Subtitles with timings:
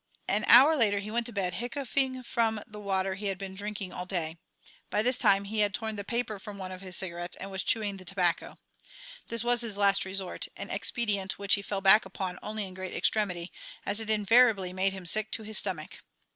[0.27, 3.93] An hour later he went to bed, hiccoughing from the water he had been drinking
[3.93, 4.39] all day.
[4.89, 7.61] By this time he had torn the paper from one of his cigarettes and was
[7.61, 8.57] chewing the tobacco.
[9.27, 12.95] This was his last resort, an expedient which he fell back upon only in great
[12.95, 13.51] extremity,
[13.85, 15.99] as it invariably made him sick to his stomach.